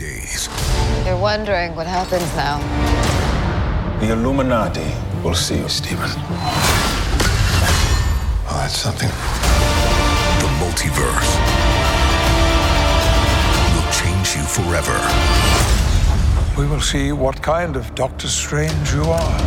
[0.00, 0.48] days.
[1.04, 2.56] You're wondering what happens now.
[4.00, 4.90] The Illuminati
[5.22, 6.10] will see you, Stephen.
[8.48, 9.10] Oh, that's something.
[10.40, 11.30] The multiverse
[13.74, 14.96] will change you forever.
[16.56, 19.40] We will see what kind of Doctor Strange you are.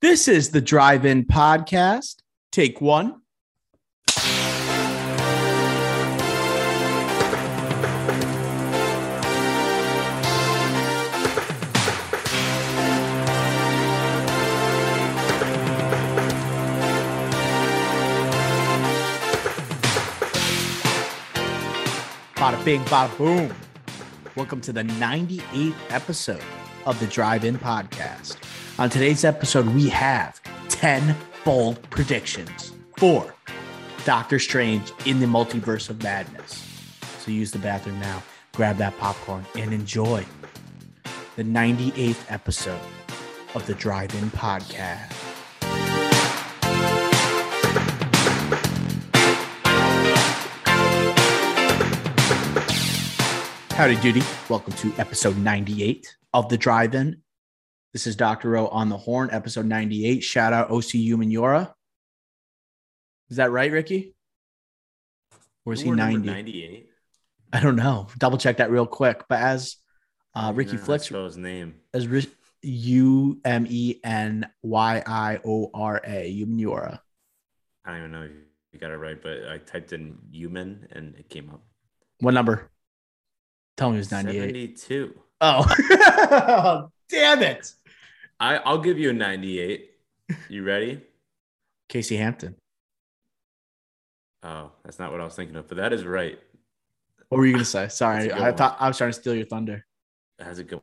[0.00, 2.22] This is the Drive In Podcast.
[2.52, 3.20] Take one.
[22.46, 23.52] Bada bing, bada boom.
[24.36, 26.44] Welcome to the 98th episode
[26.84, 28.36] of the Drive In Podcast.
[28.78, 33.34] On today's episode, we have 10 bold predictions for
[34.04, 36.64] Doctor Strange in the Multiverse of Madness.
[37.18, 38.22] So use the bathroom now,
[38.54, 40.24] grab that popcorn, and enjoy
[41.34, 42.78] the 98th episode
[43.56, 45.25] of the Drive In Podcast.
[53.76, 54.22] Howdy doody.
[54.48, 57.20] Welcome to episode 98 of the Drive In.
[57.92, 58.56] This is Dr.
[58.56, 60.22] O on the horn, episode 98.
[60.22, 61.72] Shout out Osi Umenyiora.
[63.28, 64.14] Is that right, Ricky?
[65.66, 66.26] Or is he 90?
[66.26, 66.88] 98.
[67.52, 68.08] I don't know.
[68.18, 69.24] Double check that real quick.
[69.28, 69.76] But as
[70.34, 71.74] uh, Ricky Yeah, Flicks, his name.
[71.92, 72.08] as
[72.62, 77.00] U M E N Y I O R A, Umenyiora.
[77.84, 78.30] I don't even know if
[78.72, 81.62] you got it right, but I typed in human and it came up.
[82.20, 82.70] What number?
[83.76, 84.78] Tell me it was 98.
[84.78, 85.14] 72.
[85.40, 87.72] Oh, damn it.
[88.40, 89.90] I, I'll give you a 98.
[90.48, 91.00] You ready?
[91.88, 92.56] Casey Hampton.
[94.42, 96.38] Oh, that's not what I was thinking of, but that is right.
[97.28, 97.88] What were you going to say?
[97.88, 98.30] Sorry.
[98.30, 98.56] I one.
[98.56, 99.84] thought I was trying to steal your thunder.
[100.38, 100.80] That's a good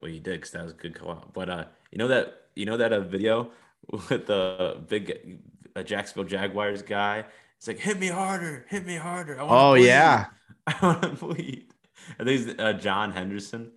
[0.00, 1.24] well you did because that was a good call.
[1.32, 3.50] But uh you know that you know that a video
[3.90, 5.40] with the big
[5.74, 7.24] uh, Jacksonville Jaguars guy?
[7.56, 9.40] It's like hit me harder, hit me harder.
[9.40, 9.86] I Oh, bleed.
[9.86, 10.26] yeah.
[10.66, 11.71] I want to bleed.
[12.18, 13.72] I think it's uh, John Henderson.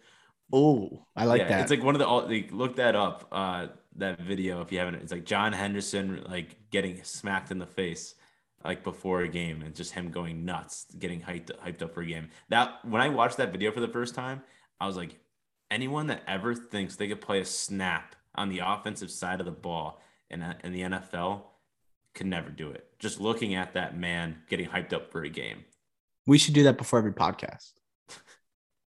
[0.53, 1.61] Oh, I like yeah, that.
[1.61, 3.27] It's like one of the all like, look that up.
[3.31, 4.95] Uh, that video if you haven't.
[4.95, 8.15] It's like John Henderson like getting smacked in the face
[8.63, 12.05] like before a game and just him going nuts, getting hyped hyped up for a
[12.05, 12.29] game.
[12.49, 14.41] That when I watched that video for the first time,
[14.79, 15.17] I was like,
[15.71, 19.51] anyone that ever thinks they could play a snap on the offensive side of the
[19.51, 21.43] ball in in the NFL
[22.13, 22.87] could never do it.
[22.99, 25.65] Just looking at that man getting hyped up for a game.
[26.25, 27.73] we should do that before every podcast.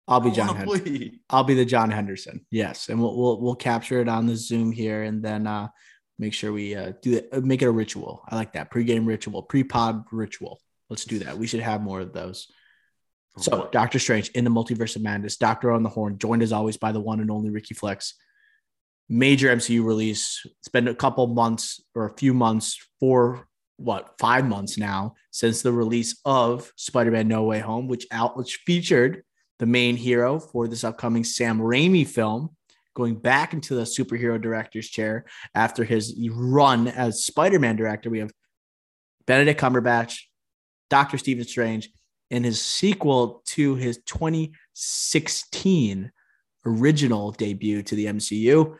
[0.08, 1.20] I'll be John bleed.
[1.30, 2.46] I'll be the John Henderson.
[2.50, 5.68] Yes, and we'll we'll, we'll capture it on the Zoom here, and then uh,
[6.18, 7.30] make sure we uh, do it.
[7.32, 8.24] uh, Make it a ritual.
[8.28, 10.62] I like that pre-game ritual, pre-pod ritual.
[10.90, 11.38] Let's do that.
[11.38, 12.48] We should have more of those.
[13.40, 16.78] So, Doctor Strange in the Multiverse of Madness, Doctor on the Horn, joined as always
[16.78, 18.16] by the one and only Ricky Flex.
[19.10, 20.42] Major MCU release.
[20.60, 23.48] It's been a couple months or a few months, four,
[23.78, 28.62] what, five months now since the release of Spider-Man No Way Home, which out which
[28.66, 29.24] featured
[29.60, 32.50] the main hero for this upcoming Sam Raimi film,
[32.94, 38.10] going back into the superhero director's chair after his run as Spider-Man director.
[38.10, 38.32] We have
[39.26, 40.20] Benedict Cumberbatch,
[40.90, 41.90] Doctor Stephen Strange,
[42.30, 46.12] in his sequel to his 2016
[46.66, 48.76] original debut to the MCU.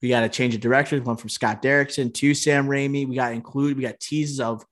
[0.00, 3.08] We got a change of direction, one from Scott Derrickson to Sam Raimi.
[3.08, 4.64] We got included, we got teases of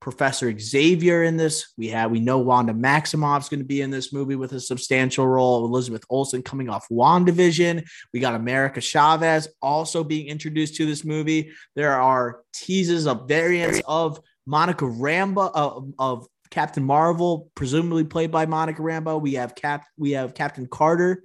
[0.00, 1.72] Professor Xavier in this.
[1.76, 5.26] We have we know Wanda Maximoff's going to be in this movie with a substantial
[5.26, 5.64] role.
[5.64, 7.86] Elizabeth Olsen coming off WandaVision.
[8.12, 11.52] We got America Chavez also being introduced to this movie.
[11.74, 18.46] There are teases of variants of Monica Rambeau of, of Captain Marvel, presumably played by
[18.46, 19.20] Monica Rambeau.
[19.20, 21.24] We have Cap we have Captain Carter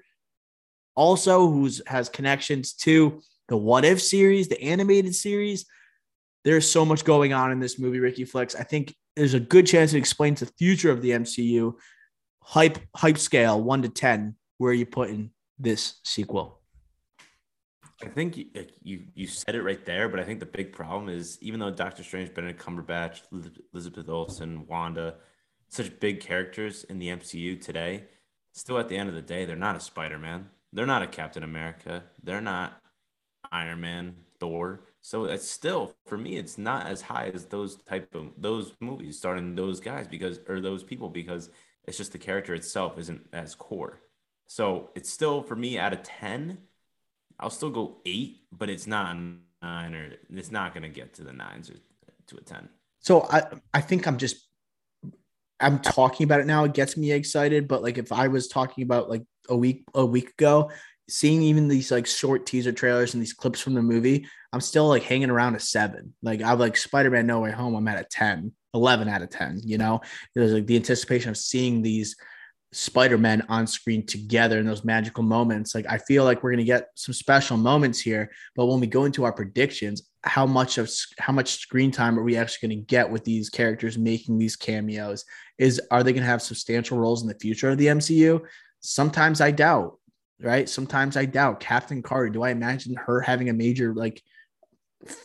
[0.96, 5.66] also who's has connections to the What If series, the animated series.
[6.44, 8.56] There's so much going on in this movie, Ricky Flex.
[8.56, 11.74] I think there's a good chance it explains the future of the MCU.
[12.42, 14.36] Hype, hype scale, one to ten.
[14.58, 16.62] Where are you putting this sequel?
[18.04, 18.46] I think you,
[18.82, 21.70] you you said it right there, but I think the big problem is even though
[21.70, 23.22] Doctor Strange, Benedict Cumberbatch,
[23.74, 25.16] Elizabeth Olsen, Wanda,
[25.70, 28.06] such big characters in the MCU today,
[28.54, 30.48] still at the end of the day, they're not a Spider-Man.
[30.74, 32.04] They're not a Captain America.
[32.24, 32.82] They're not
[33.52, 34.82] Iron Man, Thor.
[35.02, 39.18] So it's still for me, it's not as high as those type of those movies
[39.18, 41.50] starting those guys because or those people because
[41.86, 44.00] it's just the character itself isn't as core.
[44.48, 46.60] So it's still for me out of ten.
[47.40, 49.18] I'll still go eight, but it's not
[49.62, 51.76] nine or it's not going to get to the nines or
[52.28, 52.70] to a ten.
[53.00, 53.44] So I
[53.74, 54.48] I think I'm just
[55.60, 57.68] I'm talking about it now, it gets me excited.
[57.68, 60.70] But like if I was talking about like a week a week ago,
[61.10, 64.88] seeing even these like short teaser trailers and these clips from the movie, I'm still
[64.88, 66.14] like hanging around a seven.
[66.22, 69.62] Like I'm like Spider-Man No Way Home, I'm at a 10, 11 out of 10,
[69.64, 70.02] you know?
[70.36, 72.16] There's like the anticipation of seeing these
[72.74, 75.76] Spider-Man on screen together in those magical moments.
[75.76, 79.06] Like I feel like we're gonna get some special moments here, but when we go
[79.06, 82.86] into our predictions, how much of how much screen time are we actually going to
[82.86, 85.26] get with these characters making these cameos?
[85.58, 88.42] Is are they going to have substantial roles in the future of the MCU?
[88.82, 89.98] Sometimes I doubt,
[90.40, 90.70] right?
[90.70, 91.60] Sometimes I doubt.
[91.60, 94.22] Captain Carter, do I imagine her having a major like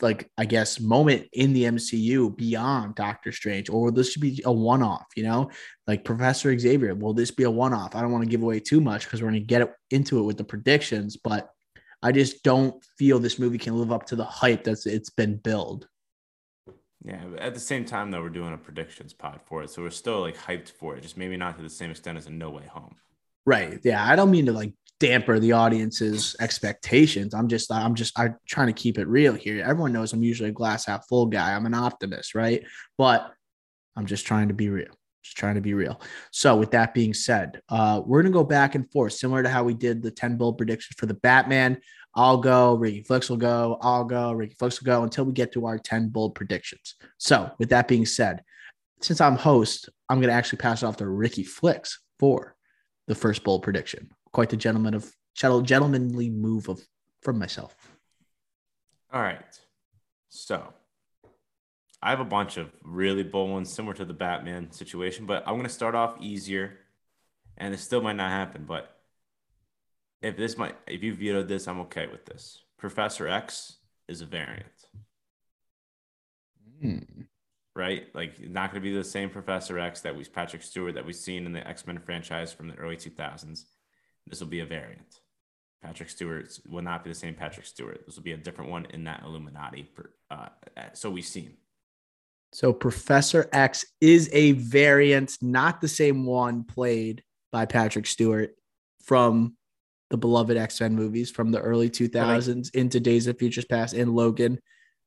[0.00, 4.42] like I guess moment in the MCU beyond Doctor Strange, or will this should be
[4.44, 5.06] a one-off?
[5.16, 5.50] You know,
[5.86, 7.94] like Professor Xavier, will this be a one-off?
[7.94, 10.22] I don't want to give away too much because we're going to get into it
[10.22, 11.50] with the predictions, but
[12.02, 15.36] I just don't feel this movie can live up to the hype that's it's been
[15.36, 15.88] billed.
[17.04, 19.90] Yeah, at the same time though, we're doing a predictions pod for it, so we're
[19.90, 22.50] still like hyped for it, just maybe not to the same extent as a No
[22.50, 22.96] Way Home.
[23.44, 23.78] Right.
[23.84, 27.34] Yeah, I don't mean to like damper the audience's expectations.
[27.34, 29.62] I'm just I'm just I'm trying to keep it real here.
[29.62, 31.54] Everyone knows I'm usually a glass half full guy.
[31.54, 32.64] I'm an optimist, right?
[32.96, 33.30] But
[33.96, 34.94] I'm just trying to be real.
[35.22, 36.00] Just trying to be real.
[36.30, 39.64] So with that being said, uh, we're gonna go back and forth, similar to how
[39.64, 41.80] we did the 10 bold predictions for the Batman.
[42.14, 45.52] I'll go, Ricky Flicks will go, I'll go, Ricky Flicks will go until we get
[45.52, 46.94] to our 10 bold predictions.
[47.18, 48.42] So with that being said,
[49.02, 52.54] since I'm host, I'm gonna actually pass it off to Ricky Flicks for
[53.06, 54.10] the first bold prediction.
[54.36, 56.78] Quite the gentleman of gentlemanly move of
[57.22, 57.74] from myself.
[59.10, 59.58] All right.
[60.28, 60.74] So
[62.02, 65.54] I have a bunch of really bold ones similar to the Batman situation, but I'm
[65.54, 66.80] going to start off easier
[67.56, 68.66] and it still might not happen.
[68.68, 68.94] But
[70.20, 72.62] if this might, if you vetoed this, I'm okay with this.
[72.76, 74.66] Professor X is a variant.
[76.82, 77.22] Hmm.
[77.74, 78.14] Right?
[78.14, 81.16] Like, not going to be the same Professor X that was Patrick Stewart that we've
[81.16, 83.64] seen in the X Men franchise from the early 2000s.
[84.26, 85.20] This will be a variant.
[85.82, 88.02] Patrick Stewart will not be the same Patrick Stewart.
[88.06, 89.88] This will be a different one in that Illuminati.
[90.30, 90.48] Uh,
[90.94, 91.54] so we've seen.
[92.52, 98.56] So Professor X is a variant, not the same one played by Patrick Stewart
[99.04, 99.56] from
[100.10, 102.70] the beloved X-Men movies from the early 2000s right.
[102.74, 104.58] into Days of Futures Past and Logan.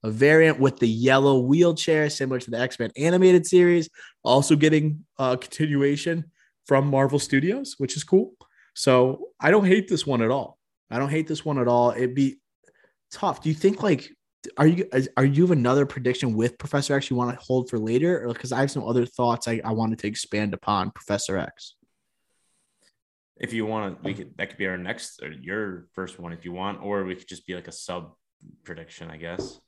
[0.04, 3.89] A variant with the yellow wheelchair, similar to the X-Men animated series,
[4.24, 6.31] also getting a continuation
[6.66, 8.33] from Marvel Studios, which is cool.
[8.80, 10.58] So I don't hate this one at all.
[10.90, 11.92] I don't hate this one at all.
[11.92, 12.38] It'd be
[13.12, 13.42] tough.
[13.42, 14.10] Do you think like
[14.56, 14.88] are you
[15.18, 18.31] are you have another prediction with Professor X you want to hold for later, or
[18.31, 21.76] because I have some other thoughts I, I wanted to expand upon Professor X?
[23.36, 26.31] If you want to, we could that could be our next or your first one
[26.31, 28.14] if you want, or we could just be like a sub
[28.64, 29.60] prediction, I guess.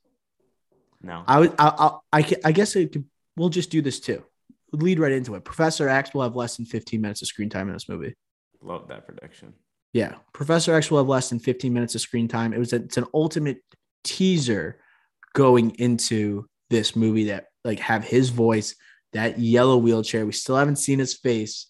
[1.01, 1.53] No, I would.
[1.59, 3.03] I I, I, I guess it could,
[3.35, 4.23] we'll just do this too.
[4.71, 5.43] Lead right into it.
[5.43, 8.15] Professor X will have less than 15 minutes of screen time in this movie.
[8.61, 9.53] Love that prediction.
[9.93, 12.53] Yeah, Professor X will have less than 15 minutes of screen time.
[12.53, 13.57] It was a, it's an ultimate
[14.03, 14.79] teaser
[15.33, 18.75] going into this movie that like have his voice,
[19.13, 20.25] that yellow wheelchair.
[20.25, 21.67] We still haven't seen his face.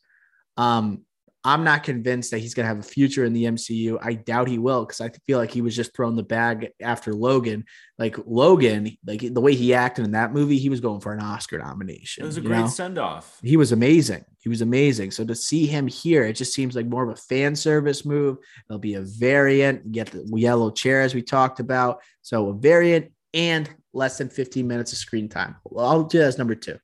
[0.57, 1.05] Um,
[1.43, 3.97] I'm not convinced that he's going to have a future in the MCU.
[4.01, 7.13] I doubt he will because I feel like he was just thrown the bag after
[7.13, 7.65] Logan.
[7.97, 11.19] Like Logan, like the way he acted in that movie, he was going for an
[11.19, 12.23] Oscar nomination.
[12.23, 13.39] It was a great send off.
[13.43, 14.23] He was amazing.
[14.39, 15.11] He was amazing.
[15.11, 18.37] So to see him here, it just seems like more of a fan service move.
[18.69, 19.91] It'll be a variant.
[19.91, 22.01] Get the yellow chair as we talked about.
[22.21, 25.55] So a variant and less than 15 minutes of screen time.
[25.63, 26.77] Well, I'll do that as number two.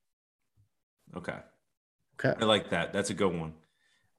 [1.16, 1.38] Okay.
[2.20, 2.34] Okay.
[2.42, 2.92] I like that.
[2.92, 3.54] That's a good one.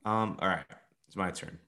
[0.04, 0.64] Um, all right,
[1.06, 1.58] it's my turn.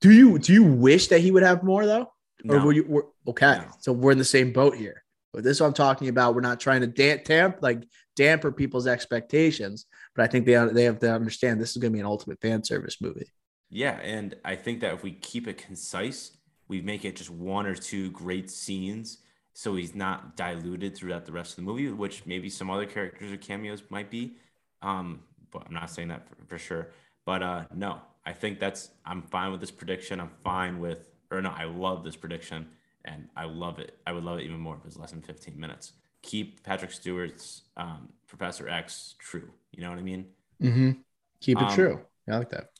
[0.00, 2.12] Do you do you wish that he would have more though?
[2.44, 2.56] No.
[2.56, 3.58] Or were you were, okay?
[3.58, 3.68] No.
[3.80, 5.02] So we're in the same boat here.
[5.32, 6.34] But this is what I'm talking about.
[6.34, 7.84] We're not trying to damp, damp like
[8.16, 11.96] damper people's expectations, but I think they they have to understand this is going to
[11.96, 13.32] be an ultimate fan service movie.
[13.70, 16.36] Yeah, and I think that if we keep it concise,
[16.68, 19.18] we make it just one or two great scenes,
[19.54, 23.32] so he's not diluted throughout the rest of the movie, which maybe some other characters
[23.32, 24.36] or cameos might be.
[24.82, 25.20] Um,
[25.50, 26.88] but I'm not saying that for, for sure.
[27.24, 30.20] But uh, no, I think that's I'm fine with this prediction.
[30.20, 32.66] I'm fine with, or no, I love this prediction,
[33.04, 33.98] and I love it.
[34.06, 35.92] I would love it even more if it was less than 15 minutes.
[36.22, 39.50] Keep Patrick Stewart's um, Professor X true.
[39.72, 40.26] You know what I mean?
[40.62, 40.92] Mm-hmm.
[41.40, 42.00] Keep it Um, true.
[42.28, 42.70] I like that.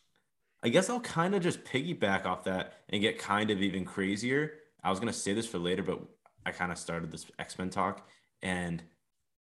[0.63, 4.55] I guess I'll kind of just piggyback off that and get kind of even crazier.
[4.85, 6.01] I was gonna say this for later, but
[6.47, 8.09] I kind of started this X Men talk
[8.43, 8.83] and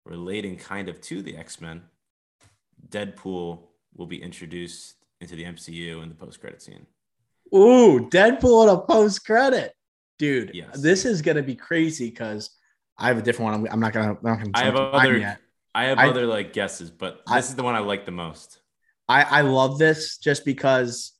[0.04, 1.82] relating kind of to the X Men.
[2.88, 3.67] Deadpool
[3.98, 6.86] will be introduced into the MCU in the post credit scene.
[7.54, 9.74] Ooh, Deadpool in a post credit,
[10.18, 10.52] dude.
[10.54, 10.80] Yes.
[10.80, 12.50] This is gonna be crazy because
[12.96, 13.66] I have a different one.
[13.66, 14.12] I'm, I'm not gonna.
[14.12, 15.38] I'm not gonna I have jump to mine other-.
[15.74, 18.12] I have I- other like guesses, but I- this is the one I like the
[18.12, 18.60] most.
[19.10, 21.12] I, I love this just because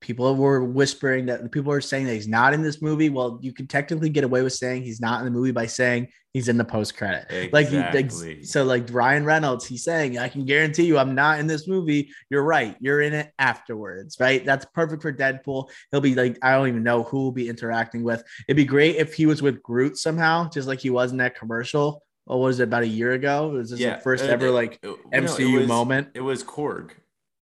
[0.00, 3.08] people were whispering that people are saying that he's not in this movie.
[3.08, 6.08] Well, you can technically get away with saying he's not in the movie by saying
[6.32, 7.26] he's in the post credit.
[7.30, 8.36] Exactly.
[8.36, 11.66] like so, like Ryan Reynolds, he's saying, "I can guarantee you, I'm not in this
[11.66, 12.76] movie." You're right.
[12.80, 14.44] You're in it afterwards, right?
[14.44, 15.68] That's perfect for Deadpool.
[15.90, 18.22] He'll be like, I don't even know who will be interacting with.
[18.46, 21.34] It'd be great if he was with Groot somehow, just like he was in that
[21.36, 22.02] commercial.
[22.26, 23.48] What was it about a year ago?
[23.48, 26.08] Was this the first uh, ever like it- no, it MCU was- moment?
[26.14, 26.90] It was Korg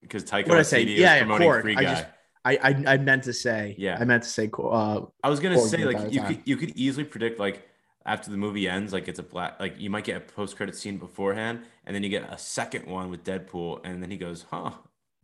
[0.01, 0.83] because Taika What did I say?
[0.83, 1.61] Yeah, yeah, promoting Korg.
[1.63, 2.05] Free I just-
[2.49, 3.97] I, I I meant to say Yeah.
[3.99, 6.27] I meant to say uh I was gonna say like you time.
[6.35, 7.67] could you could easily predict like
[8.05, 10.75] after the movie ends like it's a black like you might get a post credit
[10.75, 14.45] scene beforehand and then you get a second one with Deadpool and then he goes
[14.51, 14.71] huh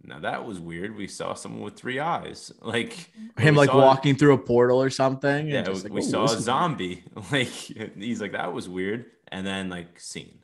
[0.06, 4.34] now that was weird we saw someone with three eyes like him like walking through
[4.34, 5.48] a portal or something.
[5.48, 9.48] yeah and like, we "Oh, saw a zombie like he's like that was weird and
[9.48, 10.40] then like scene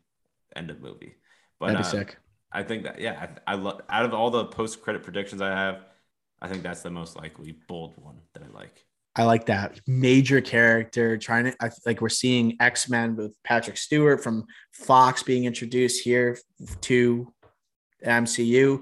[0.55, 1.15] end of movie
[1.59, 2.17] but That'd be uh, sick.
[2.51, 5.49] I think that yeah I, I love out of all the post credit predictions I
[5.49, 5.85] have
[6.41, 8.83] I think that's the most likely bold one that I like.
[9.15, 13.75] I like that major character trying to I, like we're seeing X Men with Patrick
[13.75, 16.37] Stewart from Fox being introduced here
[16.81, 17.33] to
[18.05, 18.81] MCU.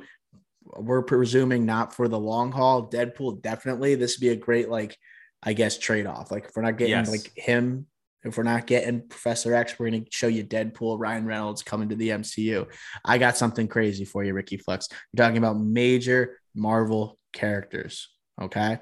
[0.76, 2.88] We're presuming not for the long haul.
[2.90, 3.96] Deadpool definitely.
[3.96, 4.98] This would be a great like
[5.42, 6.30] I guess trade off.
[6.30, 7.10] Like if we're not getting Yes.
[7.10, 7.88] like him,
[8.24, 11.96] if we're not getting Professor X, we're gonna show you Deadpool, Ryan Reynolds coming to
[11.96, 12.68] the MCU.
[13.06, 14.88] I got something crazy for you, Ricky Flex.
[15.14, 18.10] You're talking about major Marvel characters.
[18.42, 18.80] Okay.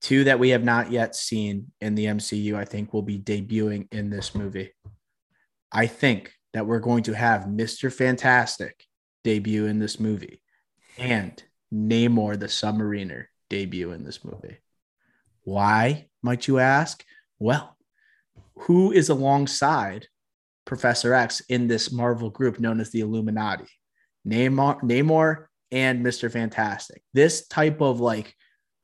[0.00, 3.86] Two that we have not yet seen in the MCU, I think, will be debuting
[3.92, 4.72] in this movie.
[5.72, 7.92] I think that we're going to have Mr.
[7.92, 8.84] Fantastic
[9.24, 10.40] debut in this movie
[10.98, 11.42] and
[11.72, 14.58] Namor the Submariner debut in this movie.
[15.42, 17.04] Why, might you ask?
[17.38, 17.76] Well,
[18.54, 20.06] who is alongside
[20.64, 23.68] Professor X in this Marvel group known as the Illuminati?
[24.26, 26.30] Namor, Namor and Mr.
[26.30, 27.02] Fantastic.
[27.12, 28.34] This type of like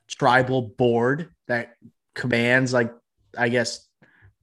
[0.08, 1.74] tribal board that
[2.14, 2.92] commands like
[3.36, 3.86] I guess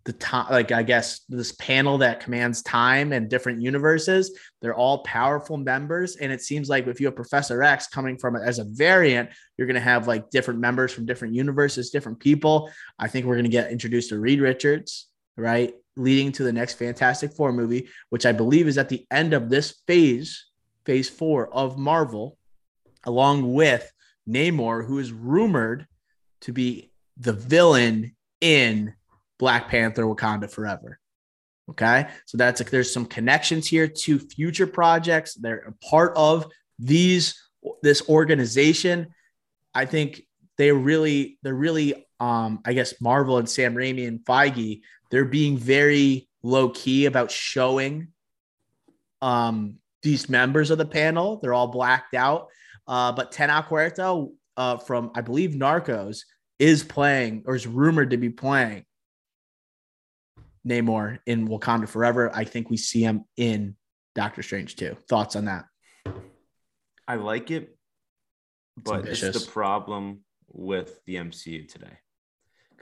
[0.05, 5.03] the time like I guess this panel that commands time and different universes, they're all
[5.03, 6.17] powerful members.
[6.17, 9.29] And it seems like if you have Professor X coming from it as a variant,
[9.57, 12.69] you're gonna have like different members from different universes, different people.
[12.99, 15.07] I think we're gonna get introduced to Reed Richards,
[15.37, 15.73] right?
[15.95, 19.49] Leading to the next Fantastic Four movie, which I believe is at the end of
[19.49, 20.45] this phase,
[20.85, 22.37] phase four of Marvel,
[23.05, 23.91] along with
[24.27, 25.87] Namor, who is rumored
[26.41, 28.93] to be the villain in
[29.39, 30.99] Black Panther Wakanda Forever.
[31.69, 32.07] Okay.
[32.25, 35.33] So that's like there's some connections here to future projects.
[35.35, 37.41] They're a part of these
[37.81, 39.13] this organization.
[39.73, 40.23] I think
[40.57, 45.57] they really, they're really um, I guess Marvel and Sam Raimi and Feige, they're being
[45.57, 48.09] very low key about showing
[49.21, 51.39] um these members of the panel.
[51.41, 52.49] They're all blacked out.
[52.87, 56.21] Uh, but Tenoch Huerta uh, from, I believe, Narcos
[56.59, 58.85] is playing or is rumored to be playing
[60.67, 62.31] Namor in Wakanda Forever.
[62.33, 63.75] I think we see him in
[64.15, 64.95] Doctor Strange too.
[65.09, 65.65] Thoughts on that?
[67.07, 67.75] I like it,
[68.77, 69.45] but it's ambitious.
[69.45, 71.97] the problem with the MCU today.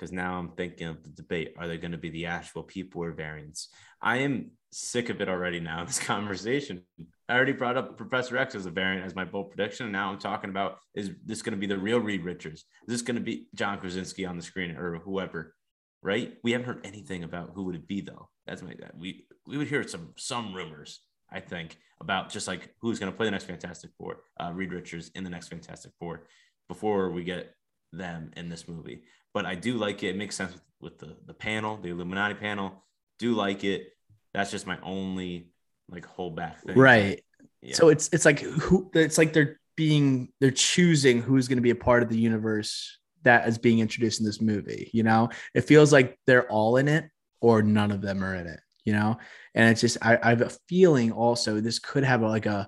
[0.01, 3.03] Because now I'm thinking of the debate: Are they going to be the actual people
[3.03, 3.69] or variants?
[4.01, 5.59] I am sick of it already.
[5.59, 6.81] Now this conversation.
[7.29, 10.11] I already brought up Professor X as a variant as my bold prediction, and now
[10.11, 12.65] I'm talking about: Is this going to be the real Reed Richards?
[12.87, 15.53] Is this going to be John Krasinski on the screen or whoever?
[16.01, 16.33] Right?
[16.43, 18.29] We haven't heard anything about who would it be though.
[18.47, 20.99] That's my that we we would hear some some rumors.
[21.31, 24.73] I think about just like who's going to play the next Fantastic Four, uh, Reed
[24.73, 26.23] Richards in the next Fantastic Four,
[26.67, 27.53] before we get
[27.93, 29.03] them in this movie.
[29.33, 30.09] But I do like it.
[30.09, 32.83] It makes sense with the the panel, the Illuminati panel.
[33.19, 33.93] Do like it.
[34.33, 35.49] That's just my only
[35.89, 36.77] like hold back thing.
[36.77, 37.23] Right.
[37.61, 37.75] Yeah.
[37.75, 41.69] So it's it's like who it's like they're being they're choosing who's going to be
[41.69, 44.89] a part of the universe that is being introduced in this movie.
[44.93, 47.05] You know, it feels like they're all in it
[47.39, 48.59] or none of them are in it.
[48.83, 49.17] You know,
[49.53, 52.67] and it's just I, I have a feeling also this could have a, like a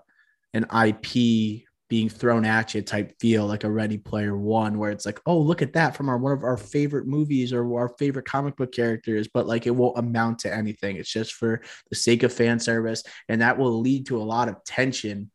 [0.53, 5.05] an IP being thrown at you type feel like a Ready Player One, where it's
[5.05, 8.25] like, oh, look at that from our one of our favorite movies or our favorite
[8.25, 10.95] comic book characters, but like it won't amount to anything.
[10.95, 14.49] It's just for the sake of fan service, and that will lead to a lot
[14.49, 15.29] of tension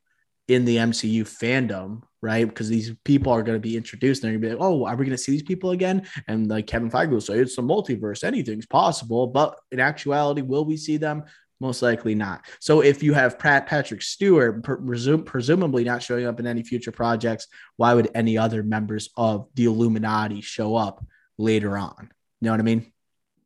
[0.49, 2.49] in the MCU fandom, right?
[2.49, 4.87] Because these people are going to be introduced, and they're going to be like, oh,
[4.87, 6.07] are we going to see these people again?
[6.27, 10.65] And like Kevin Feige will say, it's the multiverse, anything's possible, but in actuality, will
[10.65, 11.25] we see them?
[11.61, 12.45] Most likely not.
[12.61, 16.93] So if you have Pratt Patrick Stewart presum- presumably not showing up in any future
[16.93, 21.05] projects, why would any other members of the Illuminati show up
[21.37, 22.11] later on?
[22.41, 22.93] You know what I mean?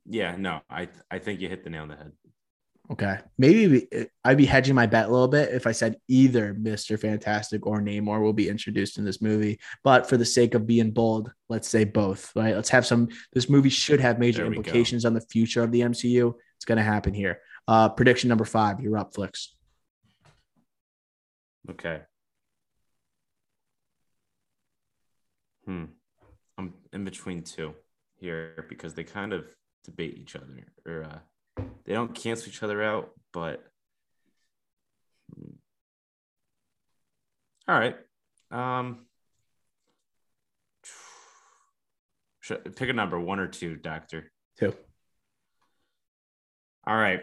[0.09, 2.13] yeah, no, I I think you hit the nail on the head.
[2.91, 3.19] Okay.
[3.39, 3.89] Maybe
[4.25, 6.99] I'd be hedging my bet a little bit if I said either Mr.
[6.99, 9.61] Fantastic or Namor will be introduced in this movie.
[9.83, 12.55] But for the sake of being bold, let's say both, right?
[12.55, 13.09] Let's have some.
[13.33, 14.57] This movie should have major we go.
[14.57, 16.35] implications on the future of the MCU.
[16.57, 17.41] It's going to happen here.
[17.69, 18.81] Uh, prediction number five.
[18.81, 19.55] You're up, Flicks.
[21.71, 22.01] Okay.
[25.65, 25.85] Hmm.
[26.59, 27.75] I'm in between two
[28.19, 29.45] here because they kind of
[29.85, 33.63] debate each other or uh, they don't cancel each other out, but
[35.35, 35.53] Hmm.
[37.69, 37.97] all right.
[38.51, 39.07] Um
[42.77, 44.31] pick a number one or two, doctor.
[44.59, 44.75] Two.
[46.87, 47.21] All right.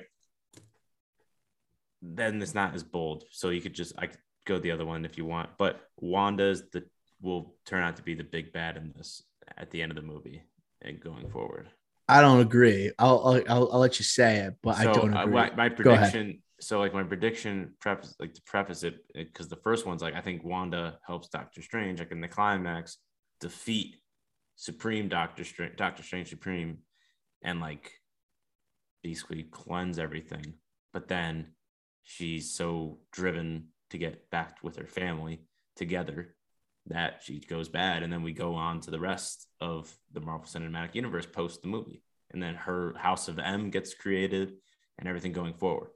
[2.01, 3.25] Then it's not as bold.
[3.31, 5.49] So you could just I could go the other one if you want.
[5.57, 6.83] But Wanda's the
[7.21, 9.23] will turn out to be the big bad in this
[9.57, 10.43] at the end of the movie
[10.81, 11.69] and going forward.
[12.07, 12.91] I don't agree.
[12.97, 15.33] I'll I'll, I'll, let you say it, but I don't uh, agree.
[15.33, 16.41] my, my prediction.
[16.59, 20.21] So like my prediction preface like to preface it because the first one's like I
[20.21, 22.97] think Wanda helps Doctor Strange like in the climax
[23.39, 23.95] defeat
[24.55, 26.79] Supreme Doctor Strange Doctor Strange Supreme
[27.43, 27.91] and like
[29.03, 30.55] basically cleanse everything.
[30.91, 31.53] But then
[32.09, 35.43] she's so driven to get back with her family
[35.75, 36.33] together
[36.87, 38.01] that she goes bad.
[38.01, 41.67] And then we go on to the rest of the Marvel Cinematic Universe post the
[41.67, 42.01] movie.
[42.31, 44.53] And then her House of M gets created
[44.97, 45.91] and everything going forward.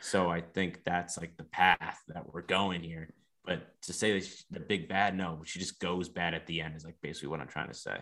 [0.00, 3.12] So I think that's like the path that we're going here.
[3.44, 6.76] But to say that the big bad, no, she just goes bad at the end
[6.76, 7.98] is like basically what I'm trying to say.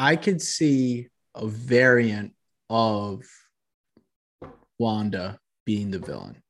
[0.00, 2.32] I could see a variant
[2.68, 3.22] of
[4.80, 6.42] Wanda being the villain.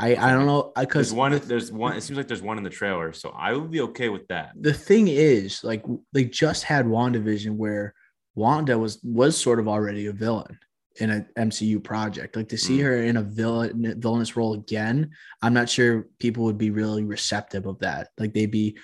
[0.00, 2.64] I I don't know There's because one, there's one, it seems like there's one in
[2.64, 3.12] the trailer.
[3.12, 4.52] So I would be okay with that.
[4.60, 5.82] the thing is like
[6.14, 7.94] they just had WandaVision where
[8.34, 10.58] Wanda was was sort of already a villain
[11.00, 12.36] in an MCU project.
[12.36, 12.82] Like to see Mm.
[12.84, 15.10] her in a villain villainous role again,
[15.42, 18.08] I'm not sure people would be really receptive of that.
[18.18, 18.76] Like they'd be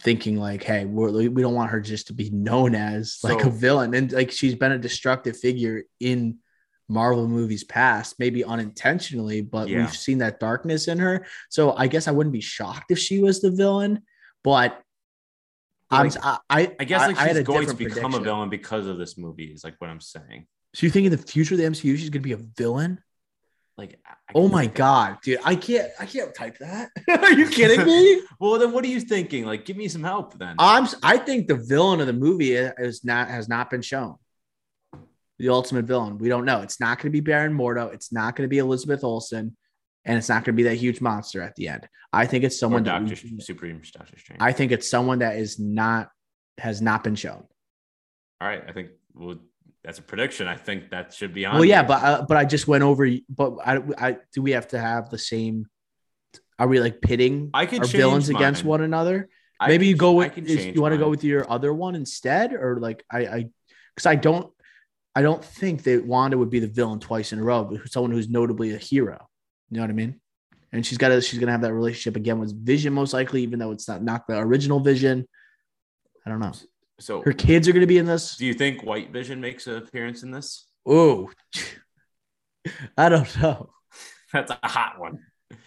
[0.00, 3.50] thinking like, hey, we're, we don't want her just to be known as like a
[3.50, 6.38] villain, and like she's been a destructive figure in
[6.92, 9.78] Marvel movies past, maybe unintentionally, but Yeah.
[9.78, 11.26] we've seen that darkness in her.
[11.50, 14.02] So I guess I wouldn't be shocked if she was the villain,
[14.44, 14.80] but
[15.90, 18.86] I'm I I, I guess like I she's a going to become a villain because
[18.86, 20.46] of this movie, is like what I'm saying.
[20.74, 22.98] So you think in the future of the MCU she's gonna be a villain?
[23.78, 25.38] Like, I- I Oh my god, dude!
[25.44, 26.90] I can't I can't type that.
[27.08, 28.22] Are you kidding me?
[28.40, 29.44] Well, then what are you thinking?
[29.44, 30.56] Like, give me some help then.
[30.58, 34.16] I'm I think the villain of the movie uh, is not has not been shown.
[35.42, 36.62] The ultimate villain, we don't know.
[36.62, 37.92] It's not going to be Baron Mordo.
[37.92, 39.56] It's not going to be Elizabeth Olsen,
[40.04, 41.88] and it's not going to be that huge monster at the end.
[42.12, 44.40] I think it's someone that Doctor we- Supreme Doctor Strange.
[44.40, 46.10] I think it's someone that is not
[46.58, 47.42] has not been shown.
[48.40, 49.34] All right, I think well,
[49.82, 50.46] that's a prediction.
[50.46, 51.54] I think that should be on.
[51.56, 51.88] Well, yeah, here.
[51.88, 53.08] but uh, but I just went over.
[53.28, 55.66] But I, I do we have to have the same?
[56.56, 59.28] Are we like pitting I could our villains against one another?
[59.58, 61.96] I Maybe can- you go with is- you want to go with your other one
[61.96, 63.46] instead, or like I I
[63.96, 64.51] because I don't
[65.14, 68.12] I don't think that Wanda would be the villain twice in a row, but someone
[68.12, 69.28] who's notably a hero.
[69.70, 70.20] You know what I mean?
[70.72, 73.58] And she's got to she's gonna have that relationship again with Vision most likely, even
[73.58, 75.28] though it's not not the original Vision.
[76.24, 76.52] I don't know.
[76.98, 78.36] So, Her kids are gonna be in this.
[78.36, 80.66] do you think White Vision makes an appearance in this?
[80.86, 81.30] Oh,
[82.96, 83.70] I don't know.
[84.32, 85.18] That's a hot one.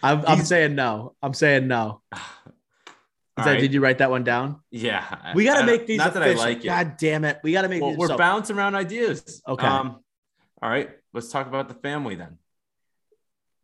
[0.02, 1.14] I'm, I'm saying no.
[1.22, 2.02] I'm saying no.
[3.36, 3.60] That, right.
[3.60, 4.60] Did you write that one down?
[4.70, 6.40] Yeah, We got to make these Not that official.
[6.42, 6.64] I like it.
[6.64, 7.38] God damn it.
[7.44, 7.98] We got to make well, these.
[7.98, 9.42] we're so- bouncing around ideas.
[9.46, 9.66] Okay.
[9.66, 10.00] Um,
[10.62, 12.38] all right, let's talk about the family then.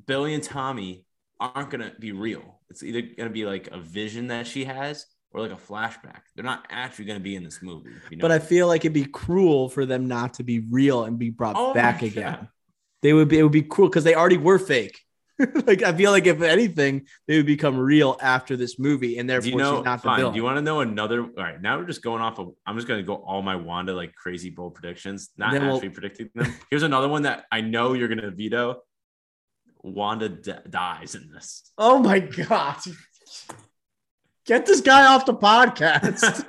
[0.07, 1.05] Billy and Tommy
[1.41, 2.61] aren't gonna be real.
[2.71, 6.21] It's either gonna be like a vision that she has or like a flashback.
[6.35, 7.91] They're not actually gonna be in this movie.
[8.11, 8.31] you but?
[8.31, 11.57] I feel like it'd be cruel for them not to be real and be brought
[11.57, 12.07] Oh back God.
[12.07, 12.49] again.
[13.01, 13.39] They would be.
[13.39, 15.01] It would be cruel because they already were fake.
[15.67, 19.51] like I feel like if anything, they would become real after this movie, and therefore
[19.51, 19.77] you know?
[19.77, 20.19] she's not the Fine.
[20.19, 20.33] villain.
[20.35, 21.23] Do you want to know another?
[21.23, 22.53] All right, now we're just going off of.
[22.67, 25.91] I'm just gonna go all my Wanda like crazy bold predictions, not Then we'll- actually
[25.91, 26.55] predicting them.
[26.71, 28.81] Here's another one that I know you're gonna veto.
[29.85, 31.73] Wanda d- dies in this.
[31.77, 32.77] oh my god!
[34.47, 36.45] Get this guy off the podcast.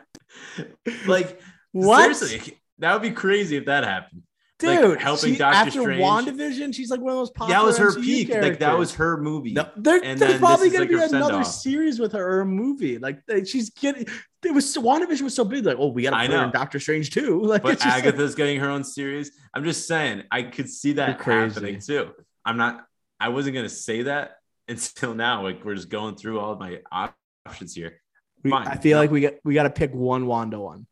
[1.08, 4.22] like what, Seriously, that would be crazy if that happened.
[4.64, 5.02] Like, dude?
[5.02, 6.02] helping she- Doctor after Strange.
[6.02, 7.60] WandaVision, she's like one of those popular.
[7.60, 8.30] that was her MCU peak.
[8.34, 9.54] Like that was her movie.
[9.54, 11.46] No, there, there's probably gonna like be another send-off.
[11.48, 12.98] series with her or a movie.
[12.98, 14.06] Like she's getting.
[14.46, 15.66] It was WandaVision was so big.
[15.66, 16.52] Like, oh, we got to I put her in know.
[16.52, 17.42] Doctor Strange too.
[17.46, 19.32] Like, But just like- Agatha's getting her own series.
[19.54, 21.54] I'm just saying, I could see that crazy.
[21.54, 22.12] happening too.
[22.46, 22.86] I'm not.
[23.20, 25.44] I wasn't gonna say that until now.
[25.44, 28.02] Like we're just going through all of my options here.
[28.44, 28.68] we- fine.
[28.68, 29.02] I feel No.
[29.02, 30.88] like we got we got to pick one Wanda one.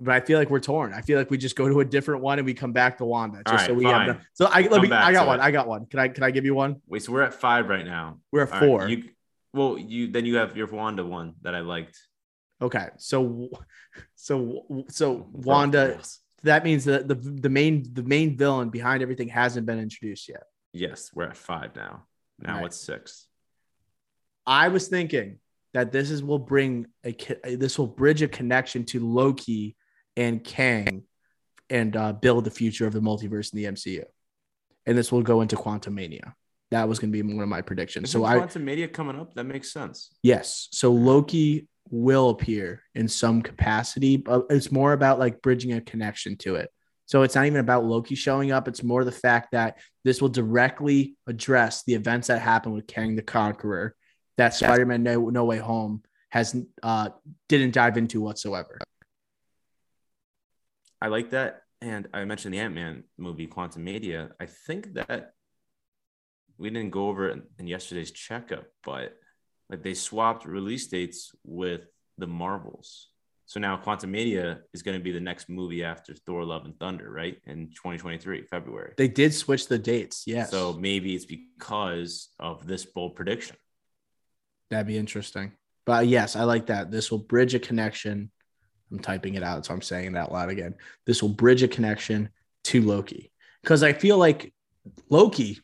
[0.00, 0.92] But I feel like we're torn.
[0.94, 3.04] I feel like we just go to a different one and we come back to
[3.04, 3.42] Wanda.
[3.46, 4.08] Just All so we fine.
[4.08, 4.16] have.
[4.18, 4.92] The, so I let Come me.
[4.92, 5.40] I got one.
[5.40, 5.42] it.
[5.42, 5.86] I got one.
[5.86, 6.08] Can I?
[6.08, 6.76] Can I give you one?
[6.86, 8.18] Wait, so we're at five right now.
[8.32, 8.88] We're at All right, four.
[8.88, 9.04] you,
[9.52, 11.98] well, you then you have your Wanda one that I liked.
[12.62, 12.88] okay.
[12.98, 13.48] So,
[14.14, 16.00] so, so Wanda.
[16.42, 20.44] That means that the the main the main villain behind everything hasn't been introduced yet.
[20.72, 22.04] Yes, we're at five now.
[22.38, 22.66] Now Right.
[22.66, 23.26] it's six.
[24.46, 25.38] I was thinking
[25.74, 27.12] that this is will bring a
[27.44, 29.76] this will bridge a connection to Loki
[30.20, 31.04] and Kang,
[31.70, 34.04] and uh, build the future of the multiverse in the MCU,
[34.86, 36.34] and this will go into Quantumania.
[36.70, 38.10] That was going to be one of my predictions.
[38.10, 39.34] Isn't so I Quantum Media coming up?
[39.34, 40.10] That makes sense.
[40.22, 45.80] yes, so Loki will appear in some capacity, but it's more about like bridging a
[45.80, 46.70] connection to it.
[47.06, 48.68] So it's not even about Loki showing up.
[48.68, 53.16] It's more the fact that this will directly address the events that happened with Kang
[53.16, 53.96] the Conqueror
[54.36, 57.08] that Spider-Man No, no Way Home has uh
[57.48, 58.78] didn't dive into whatsoever.
[61.00, 61.62] I like that.
[61.80, 64.30] And I mentioned the Ant Man movie, Quantumania.
[64.38, 65.32] I think that
[66.58, 69.16] we didn't go over it in, yesterday's checkup, but
[69.70, 71.86] like they swapped release dates with
[72.18, 73.08] the Marvels.
[73.46, 77.10] So now Quantumania is going to be the next movie after Thor: Love and Thunder,
[77.10, 77.38] right?
[77.46, 78.92] In 2023, February.
[78.96, 80.24] They did switch the dates.
[80.26, 80.50] Yes.
[80.50, 83.56] So maybe it's because of this bold prediction.
[84.70, 85.52] That'd be interesting.
[85.86, 86.90] But yes, I like that.
[86.90, 88.30] This will bridge a connection.
[88.90, 90.74] I'm typing it out, so I'm saying it out loud again.
[91.06, 92.30] This will bridge a connection
[92.64, 93.30] to Loki.
[93.62, 94.52] Because I feel like
[95.08, 95.60] Loki,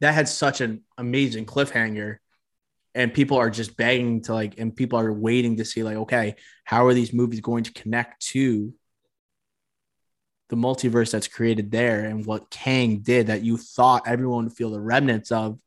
[0.00, 2.18] that had such an amazing cliffhanger.
[2.94, 6.34] And people are just begging to like, and people are waiting to see, like, okay,
[6.64, 8.74] how are these movies going to connect to
[10.48, 14.70] the multiverse that's created there and what Kang did that you thought everyone would feel
[14.70, 15.58] the remnants of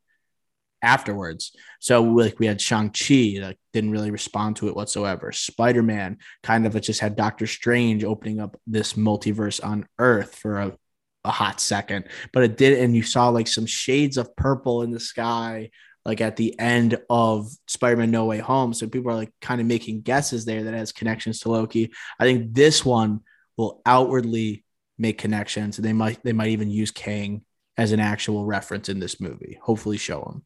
[0.82, 1.52] afterwards.
[1.80, 5.32] So like we had Shang-Chi that didn't really respond to it whatsoever.
[5.32, 10.76] Spider-Man kind of just had Doctor Strange opening up this multiverse on Earth for a,
[11.24, 12.06] a hot second.
[12.32, 15.70] But it did, and you saw like some shades of purple in the sky,
[16.04, 18.74] like at the end of Spider-Man No Way Home.
[18.74, 21.92] So people are like kind of making guesses there that has connections to Loki.
[22.18, 23.20] I think this one
[23.56, 24.64] will outwardly
[24.98, 25.76] make connections.
[25.76, 27.42] They might they might even use Kang
[27.76, 29.58] as an actual reference in this movie.
[29.62, 30.44] Hopefully show him.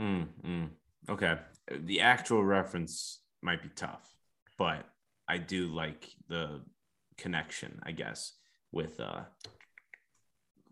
[0.00, 0.68] Mm, mm.
[1.08, 1.36] Okay.
[1.70, 4.08] The actual reference might be tough,
[4.58, 4.86] but
[5.28, 6.62] I do like the
[7.16, 8.32] connection, I guess,
[8.72, 9.22] with uh,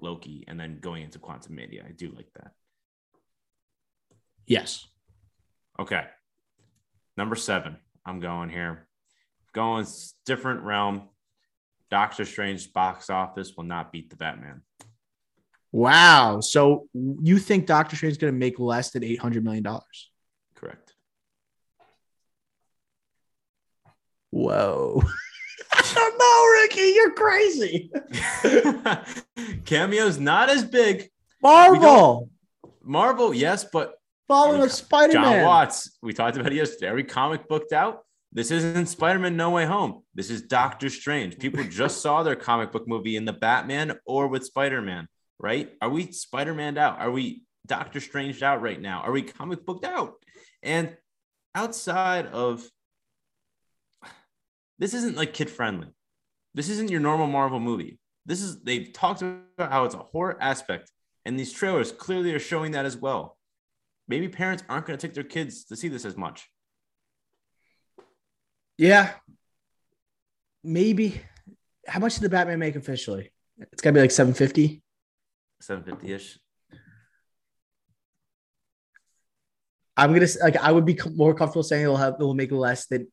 [0.00, 1.86] Loki and then going into Quantumania.
[1.86, 2.52] I do like that.
[4.46, 4.86] Yes.
[5.78, 6.04] Okay.
[7.16, 8.88] Number seven, I'm going here.
[9.52, 9.86] Going
[10.24, 11.08] different realm.
[11.90, 14.62] Doctor Strange box office will not beat the Batman.
[15.72, 16.40] Wow.
[16.40, 20.10] So you think Doctor Strange is going to make less than eight hundred million dollars?
[20.54, 20.94] Correct.
[24.30, 25.02] Whoa.
[25.72, 26.92] I don't know, Ricky.
[26.94, 27.90] You're crazy.
[29.64, 31.10] Cameo's not as big.
[31.42, 32.30] Marvel
[32.88, 33.94] Marvel, yes, but
[34.26, 35.40] following a Spider Man.
[35.40, 35.44] Jon.
[35.44, 36.88] Watts, we talked about it yesterday.
[36.88, 38.00] Every comic booked out.
[38.32, 40.02] This isn't Spider Man No Way Home.
[40.14, 41.38] This is Doctor Strange.
[41.38, 45.06] People just saw their comic book movie in the Batman or with Spider Man,
[45.38, 45.70] right?
[45.80, 46.98] Are we Spider Man out?
[47.00, 49.00] Are we Doctor Strange out right now?
[49.02, 50.14] Are we comic booked out?
[50.62, 50.96] And
[51.54, 52.66] outside of
[54.78, 55.88] this isn't like kid friendly.
[56.54, 57.98] This isn't your normal Marvel movie.
[58.26, 60.90] This is they've talked about how it's a horror aspect,
[61.24, 63.36] and these trailers clearly are showing that as well.
[64.06, 66.48] Maybe parents aren't going to take their kids to see this as much.
[68.76, 69.12] Yeah,
[70.62, 71.20] maybe.
[71.86, 73.32] How much did the Batman make officially?
[73.72, 74.82] It's got to be like seven fifty.
[75.62, 76.38] 750-ish.
[79.96, 82.86] I'm gonna like I would be more comfortable saying it'll have it will make less
[82.86, 83.08] than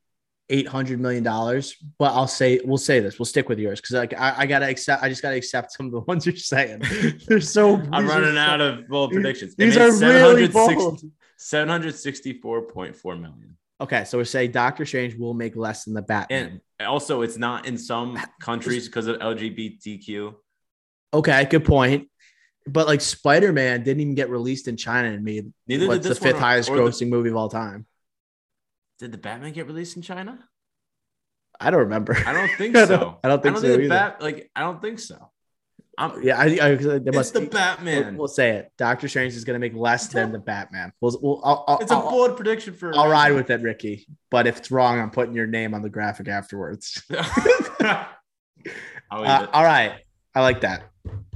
[0.49, 3.17] eight hundred million dollars, but I'll say we'll say this.
[3.17, 5.01] We'll stick with yours because like I, I, gotta accept.
[5.01, 6.83] I just gotta accept some of the ones you're saying.
[7.27, 7.81] They're so.
[7.91, 9.55] I'm running out of bold predictions.
[9.55, 11.01] These are really bold.
[11.37, 13.57] Seven hundred sixty-four point four million.
[13.81, 16.61] Okay, so we're saying Doctor Strange will make less than the Batman.
[16.79, 20.33] And also, it's not in some countries because of LGBTQ.
[21.13, 22.09] Okay, good point.
[22.67, 26.15] But like Spider Man didn't even get released in China and made Neither what's the
[26.15, 27.85] fifth highest or the- grossing movie of all time.
[28.99, 30.39] Did the Batman get released in China?
[31.59, 32.17] I don't remember.
[32.25, 32.97] I don't think I so.
[32.97, 33.89] don't- I don't think so the either.
[33.89, 35.31] Bat, like, I don't think so.
[35.97, 38.17] I'm, yeah, I, I there it's must the We'll, Batman.
[38.17, 38.69] we'll say it.
[38.77, 40.91] Doctor Strange is going to make less than the Batman.
[40.99, 42.93] We'll, we'll, I'll, I'll, it's a I'll- bold prediction for.
[42.97, 44.05] I'll ride with it, Ricky.
[44.29, 47.01] But if it's wrong, I'm putting your name on the graphic afterwards.
[49.11, 49.99] Uh, all right.
[50.33, 50.89] I like that.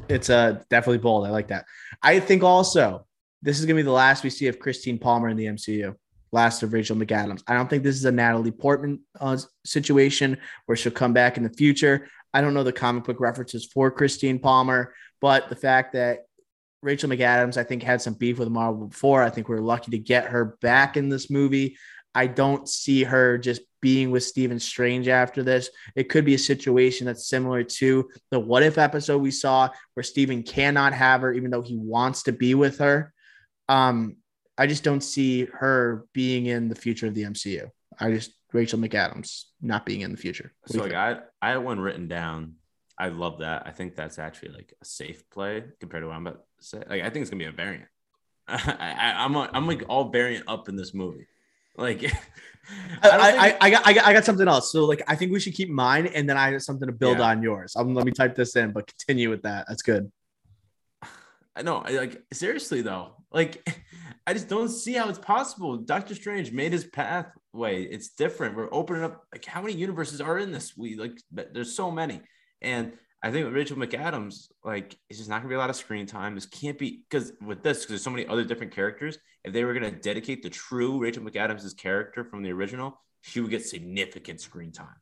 [0.10, 1.28] It's uh, definitely bold.
[1.28, 1.66] I like that.
[2.02, 3.06] I think also
[3.42, 5.96] this is going to be the last we see of Christine Palmer in the MCU.
[6.32, 7.42] Last of Rachel McAdams.
[7.48, 11.44] I don't think this is a Natalie Portman uh, situation where she'll come back in
[11.44, 12.08] the future.
[12.34, 16.26] I don't know the comic book references for Christine Palmer, but the fact that
[16.84, 19.24] Rachel McAdams, I think, had some beef with Marvel before.
[19.24, 21.78] I think we are lucky to get her back in this movie.
[22.14, 25.70] I don't see her just being with Stephen Strange after this.
[25.96, 30.04] It could be a situation that's similar to the What If episode we saw, where
[30.04, 33.14] Stephen cannot have her, even though he wants to be with her.
[33.68, 34.18] Um,
[34.58, 37.70] I just don't see her being in the future of the MCU.
[38.00, 40.54] I just Rachel McAdams not being in the future.
[40.62, 42.56] What so like I I had one written down.
[42.98, 43.64] I love that.
[43.66, 46.84] I think that's actually like a safe play compared to what I'm about to say.
[46.90, 47.88] Like I think it's gonna be a variant.
[48.48, 51.28] I, am I'm, I'm like all variant up in this movie.
[51.80, 52.04] Like
[53.02, 53.42] I, I, think...
[53.42, 54.72] I, I, got, I got I got something else.
[54.72, 57.20] So like I think we should keep mine and then I have something to build
[57.20, 57.30] yeah.
[57.30, 57.76] on yours.
[57.76, 59.66] Um, let me type this in, but continue with that.
[59.68, 60.12] That's good.
[61.56, 63.68] I know, like seriously though, like
[64.28, 65.78] I just don't see how it's possible.
[65.78, 67.84] Doctor Strange made his pathway.
[67.84, 68.56] It's different.
[68.56, 69.24] We're opening up.
[69.32, 70.78] Like how many universes are in this?
[70.78, 72.22] We like there's so many,
[72.62, 75.76] and I think with Rachel McAdams, like it's just not gonna be a lot of
[75.76, 76.36] screen time.
[76.36, 79.18] This can't be because with this, because there's so many other different characters.
[79.44, 83.52] If they were gonna dedicate the true Rachel McAdams' character from the original, she would
[83.52, 84.96] get significant screen time.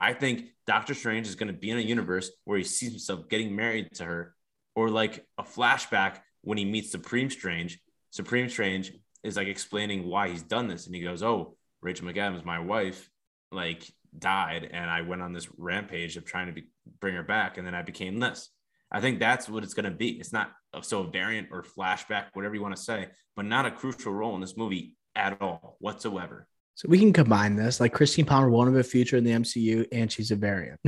[0.00, 3.54] I think Doctor Strange is gonna be in a universe where he sees himself getting
[3.54, 4.34] married to her,
[4.74, 7.78] or like a flashback when he meets Supreme Strange.
[8.10, 8.92] Supreme Strange
[9.22, 13.10] is like explaining why he's done this, and he goes, "Oh, Rachel McAdams, my wife,
[13.50, 16.64] like died and I went on this rampage of trying to be,
[17.00, 18.50] bring her back and then I became this.
[18.92, 20.10] I think that's what it's going to be.
[20.10, 20.52] It's not
[20.82, 24.34] so a variant or flashback, whatever you want to say, but not a crucial role
[24.34, 26.46] in this movie at all whatsoever.
[26.74, 27.80] So we can combine this.
[27.80, 30.78] Like Christine Palmer won't have a future in the MCU and she's a variant.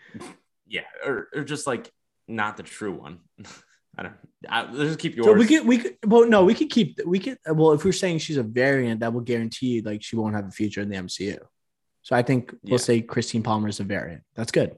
[0.66, 1.90] yeah, or, or just like
[2.26, 3.20] not the true one.
[3.96, 4.14] I don't.
[4.48, 5.26] I, let's just keep yours.
[5.26, 5.96] So we could, we could.
[6.06, 7.00] Well, no, we could keep.
[7.04, 7.36] We could.
[7.46, 10.52] Well, if we're saying she's a variant, that will guarantee like she won't have a
[10.52, 11.38] future in the MCU.
[12.02, 12.76] So I think we'll yeah.
[12.76, 14.22] say Christine Palmer is a variant.
[14.36, 14.76] That's good.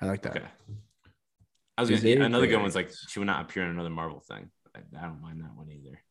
[0.00, 0.36] I like that.
[0.36, 0.46] Okay.
[1.78, 4.50] I was gonna, another good one's like she would not appear in another Marvel thing.
[4.74, 6.02] I, I don't mind that one either.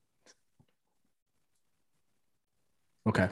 [3.06, 3.28] Okay.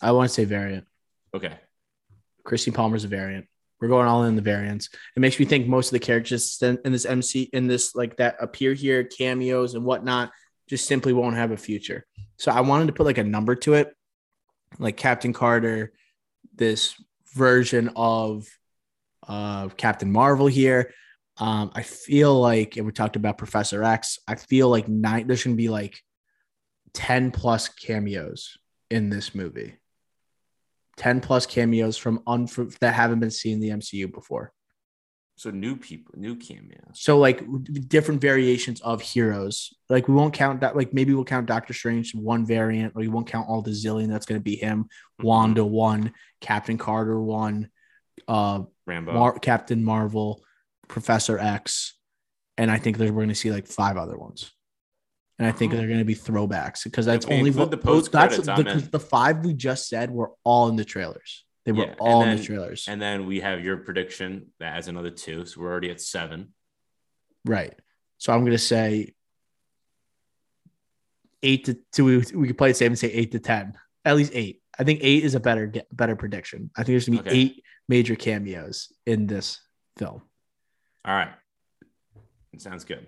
[0.00, 0.86] I want to say variant.
[1.34, 1.54] Okay.
[2.44, 3.46] Christine Palmer's a variant.
[3.80, 4.90] We're going all in the variants.
[5.16, 8.36] It makes me think most of the characters in this MC in this like that
[8.40, 10.30] appear here, cameos and whatnot,
[10.68, 12.06] just simply won't have a future.
[12.36, 13.92] So I wanted to put like a number to it
[14.78, 15.92] like Captain Carter,
[16.54, 16.94] this
[17.34, 18.46] version of
[19.26, 20.92] uh, Captain Marvel here.
[21.38, 24.18] Um, I feel like, and we talked about Professor X.
[24.28, 25.26] I feel like nine.
[25.26, 25.98] There's gonna be like
[26.92, 28.56] ten plus cameos
[28.90, 29.76] in this movie.
[30.96, 32.48] Ten plus cameos from un-
[32.80, 34.52] that haven't been seen in the MCU before.
[35.36, 36.78] So new people, new cameos.
[36.92, 37.42] So like
[37.88, 39.72] different variations of heroes.
[39.88, 40.76] Like we won't count that.
[40.76, 44.08] Like maybe we'll count Doctor Strange one variant, or we won't count all the zillion.
[44.08, 44.84] That's going to be him.
[44.84, 45.26] Mm-hmm.
[45.26, 47.70] Wanda one, Captain Carter one,
[48.28, 50.42] uh, Rambeau, Mar- Captain Marvel,
[50.88, 51.94] Professor X,
[52.58, 54.52] and I think that we're going to see like five other ones.
[55.38, 55.76] And I think oh.
[55.76, 59.44] they're going to be throwbacks because that's only what the post that's the, the five
[59.44, 61.44] we just said were all in the trailers.
[61.64, 62.86] They were yeah, all then, in the trailers.
[62.88, 65.46] And then we have your prediction that adds another two.
[65.46, 66.54] So we're already at seven.
[67.44, 67.74] Right.
[68.18, 69.14] So I'm going to say
[71.42, 72.04] eight to two.
[72.04, 74.62] We, we could play it safe and say eight to 10, at least eight.
[74.78, 76.70] I think eight is a better, better prediction.
[76.76, 77.38] I think there's going to be okay.
[77.38, 79.60] eight major cameos in this
[79.98, 80.22] film.
[81.04, 81.32] All right.
[82.52, 83.06] It sounds good.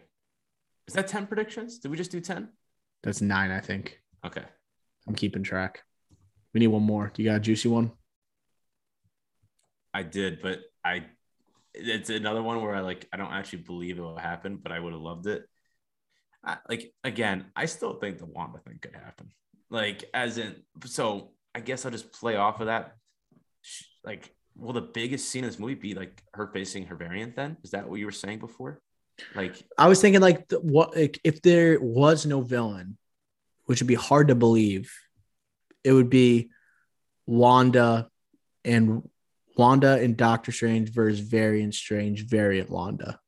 [0.89, 1.79] Is that 10 predictions?
[1.79, 2.49] Did we just do 10?
[3.03, 4.01] That's nine, I think.
[4.25, 4.45] Okay.
[5.07, 5.83] I'm keeping track.
[6.53, 7.11] We need one more.
[7.13, 7.93] Do you got a juicy one?
[9.93, 11.07] I did, but I
[11.75, 14.81] it's another one where I like I don't actually believe it will happen, but I
[14.81, 15.45] would have loved it.
[16.45, 19.31] I, like again, I still think the Wanda thing could happen.
[19.71, 22.97] Like as in, so I guess I'll just play off of that.
[24.05, 27.37] Like, will the biggest scene in this movie be like her facing her variant?
[27.37, 28.81] Then is that what you were saying before?
[29.35, 32.99] Like, I was thinking like what like, if there was no villain,
[33.67, 34.93] which would be hard to believe,
[35.83, 36.51] it would be
[37.27, 38.09] Wanda
[38.65, 39.09] and
[39.57, 43.21] Wanda and Doctor Strange versus Variant Strange, Variant Wanda.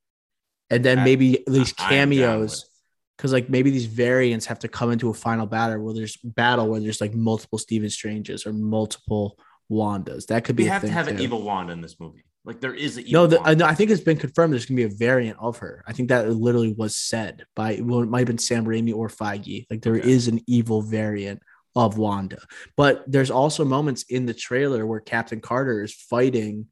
[0.71, 2.69] And then maybe these cameos,
[3.17, 6.69] because like maybe these variants have to come into a final battle where there's battle
[6.69, 9.39] where there's like multiple Stephen Stranges or multiple
[9.71, 10.27] Wandas.
[10.27, 10.65] That could be.
[10.65, 11.15] We have to have too.
[11.15, 12.25] an evil Wanda in this movie.
[12.45, 14.53] Like there is a no, the, uh, I think it's been confirmed.
[14.53, 15.83] There's gonna be a variant of her.
[15.87, 19.09] I think that literally was said by well, it might have been Sam Raimi or
[19.09, 19.67] Feige.
[19.69, 20.09] Like there okay.
[20.09, 21.43] is an evil variant
[21.75, 22.39] of Wanda.
[22.77, 26.67] But there's also moments in the trailer where Captain Carter is fighting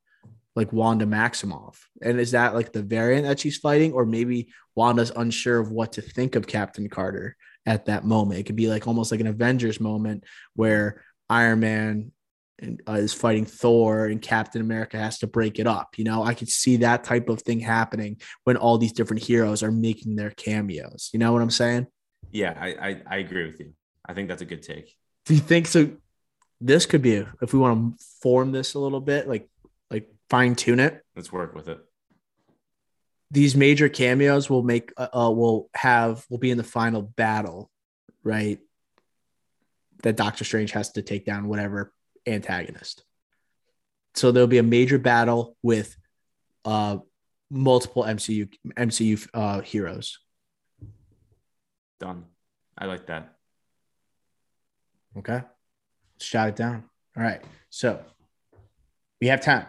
[0.56, 1.76] like Wanda Maximoff.
[2.00, 3.92] And is that like the variant that she's fighting?
[3.92, 8.40] Or maybe Wanda's unsure of what to think of Captain Carter at that moment.
[8.40, 12.12] It could be like almost like an Avengers moment where Iron Man
[12.60, 15.98] and, uh, is fighting Thor and Captain America has to break it up.
[15.98, 19.62] You know, I could see that type of thing happening when all these different heroes
[19.62, 21.10] are making their cameos.
[21.12, 21.86] You know what I'm saying?
[22.30, 23.74] Yeah, I, I, I agree with you.
[24.06, 24.96] I think that's a good take.
[25.24, 25.90] Do you think so?
[26.60, 29.48] This could be if we want to form this a little bit, like
[29.90, 31.02] like fine tune it.
[31.16, 31.78] Let's work with it.
[33.30, 37.70] These major cameos will make uh, uh will have will be in the final battle,
[38.22, 38.58] right?
[40.02, 41.93] That Doctor Strange has to take down whatever
[42.26, 43.04] antagonist.
[44.14, 45.96] So there'll be a major battle with
[46.64, 46.98] uh
[47.50, 50.18] multiple MCU MCU uh heroes.
[52.00, 52.24] Done.
[52.76, 53.34] I like that.
[55.16, 55.42] Okay.
[56.14, 56.84] Let's shout it down.
[57.16, 57.42] All right.
[57.70, 58.00] So
[59.20, 59.66] we have 10.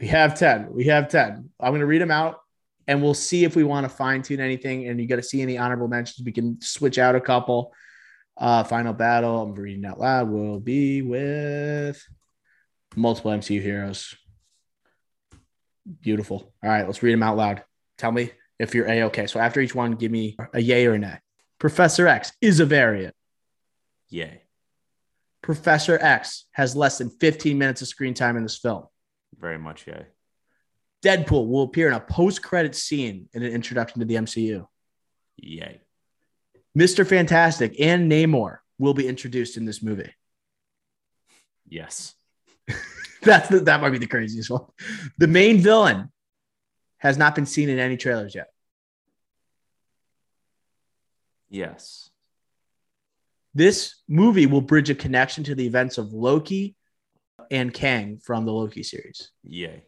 [0.00, 0.72] We have 10.
[0.72, 1.50] We have 10.
[1.60, 2.40] I'm going to read them out
[2.88, 4.88] and we'll see if we want to fine tune anything.
[4.88, 6.24] And you got to see any honorable mentions.
[6.24, 7.72] We can switch out a couple.
[8.40, 12.02] Uh, final battle, I'm reading out loud, will be with
[12.96, 14.16] multiple MCU heroes.
[16.00, 16.54] Beautiful.
[16.64, 17.62] All right, let's read them out loud.
[17.98, 19.26] Tell me if you're a okay.
[19.26, 21.18] So after each one, give me a yay or a nay.
[21.58, 23.14] Professor X is a variant.
[24.08, 24.42] Yay.
[25.42, 28.84] Professor X has less than 15 minutes of screen time in this film.
[29.38, 30.06] Very much yay.
[31.04, 34.66] Deadpool will appear in a post-credit scene in an introduction to the MCU.
[35.36, 35.80] Yay.
[36.78, 37.06] Mr.
[37.06, 40.12] Fantastic and Namor will be introduced in this movie.
[41.68, 42.14] Yes.
[43.22, 44.64] That's the, that might be the craziest one.
[45.18, 46.10] The main villain
[46.98, 48.46] has not been seen in any trailers yet.
[51.50, 52.10] Yes.
[53.54, 56.76] This movie will bridge a connection to the events of Loki
[57.50, 59.30] and Kang from the Loki series.
[59.42, 59.84] Yay.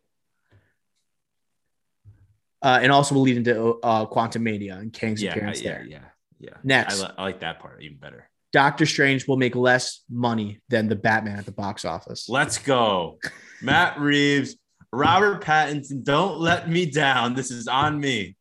[2.61, 5.87] Uh, and also will lead into uh, Quantumania and Kang's Yeah, appearance yeah, there.
[5.88, 6.05] yeah,
[6.43, 6.57] yeah.
[6.65, 7.01] Next.
[7.01, 8.29] I, li- I like that part even better.
[8.53, 12.29] Doctor Strange will make less money than the Batman at the box office.
[12.29, 13.19] Let's go.
[13.63, 14.57] Matt Reeves,
[14.93, 17.35] Robert Pattinson, don't let me down.
[17.35, 18.37] This is on me.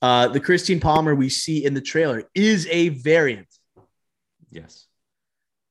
[0.00, 3.48] Uh, the Christine Palmer we see in the trailer is a variant.
[4.50, 4.86] Yes.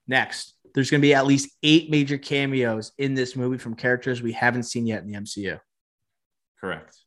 [0.07, 4.21] Next, there's going to be at least eight major cameos in this movie from characters
[4.21, 5.59] we haven't seen yet in the MCU.
[6.59, 6.97] Correct.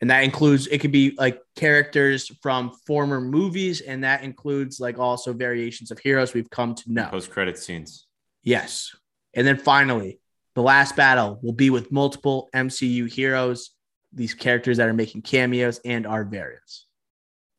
[0.00, 4.98] And that includes, it could be like characters from former movies, and that includes like
[4.98, 7.08] also variations of heroes we've come to know.
[7.08, 8.06] Post credit scenes.
[8.42, 8.96] Yes.
[9.34, 10.18] And then finally,
[10.54, 13.70] the last battle will be with multiple MCU heroes,
[14.12, 16.86] these characters that are making cameos and are variants.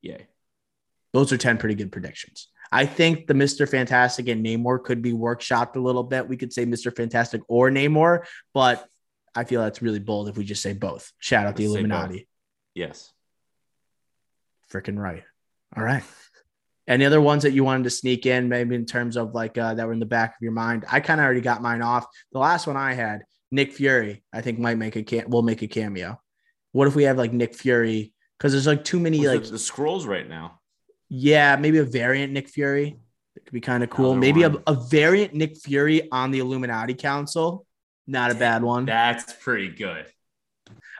[0.01, 0.27] Yay.
[1.13, 2.47] Those are 10 pretty good predictions.
[2.71, 3.69] I think the Mr.
[3.69, 6.27] Fantastic and Namor could be workshopped a little bit.
[6.27, 6.95] We could say Mr.
[6.95, 8.87] Fantastic or Namor, but
[9.35, 11.11] I feel that's really bold if we just say both.
[11.19, 12.27] Shout out the Let's say Illuminati.
[12.73, 13.11] Yes.
[14.71, 15.23] Freaking right.
[15.75, 16.03] All right.
[16.87, 19.75] Any other ones that you wanted to sneak in, maybe in terms of like uh,
[19.75, 20.85] that were in the back of your mind?
[20.91, 22.05] I kind of already got mine off.
[22.31, 25.61] The last one I had, Nick Fury, I think might make a cam- will make
[25.61, 26.19] a cameo.
[26.71, 28.13] What if we have like Nick Fury?
[28.37, 30.59] Because there's like too many What's like the, the scrolls right now.
[31.09, 32.97] Yeah, maybe a variant Nick Fury.
[33.35, 34.11] It could be kind of cool.
[34.11, 37.65] Another maybe a, a variant Nick Fury on the Illuminati Council.
[38.07, 38.85] Not a bad one.
[38.85, 40.05] That's pretty good.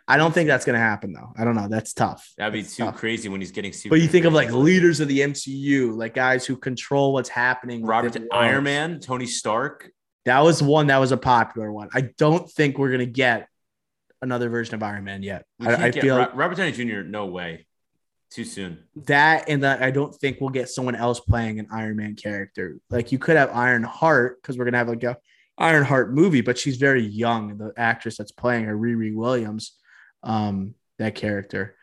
[0.07, 1.31] I don't think that's going to happen, though.
[1.37, 1.67] I don't know.
[1.69, 2.27] That's tough.
[2.37, 2.97] That'd be That's too tough.
[2.97, 3.93] crazy when he's getting super.
[3.95, 7.85] But you think of like leaders of the MCU, like guys who control what's happening.
[7.85, 8.63] Robert Iron.
[8.63, 9.89] Man, Tony Stark.
[10.25, 11.89] That was one that was a popular one.
[11.93, 13.47] I don't think we're going to get
[14.21, 15.45] another version of Iron Man yet.
[15.59, 17.01] I, I feel Ro- Robert Downey Jr.
[17.01, 17.65] No way.
[18.29, 18.79] Too soon.
[19.07, 22.77] that and that I don't think we'll get someone else playing an Iron Man character.
[22.89, 25.17] Like you could have Ironheart because we're gonna have like a
[25.57, 27.57] Ironheart movie, but she's very young.
[27.57, 29.73] The actress that's playing her, Riri Williams,
[30.23, 31.75] um, that character.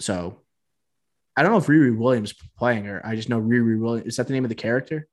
[0.00, 0.40] So
[1.36, 3.00] I don't know if Riri Williams playing her.
[3.04, 4.08] I just know Riri Williams.
[4.08, 5.08] Is that the name of the character?